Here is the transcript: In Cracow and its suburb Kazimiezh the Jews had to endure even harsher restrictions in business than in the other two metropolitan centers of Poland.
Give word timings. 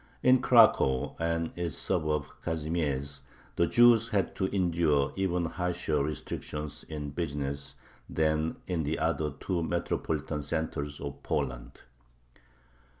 In 0.23 0.41
Cracow 0.41 1.15
and 1.19 1.51
its 1.55 1.75
suburb 1.77 2.25
Kazimiezh 2.43 3.21
the 3.55 3.67
Jews 3.67 4.07
had 4.07 4.35
to 4.37 4.47
endure 4.47 5.13
even 5.15 5.45
harsher 5.45 6.03
restrictions 6.03 6.83
in 6.89 7.11
business 7.11 7.75
than 8.09 8.55
in 8.65 8.81
the 8.81 8.97
other 8.97 9.29
two 9.29 9.61
metropolitan 9.61 10.41
centers 10.41 10.99
of 10.99 11.21
Poland. 11.21 11.83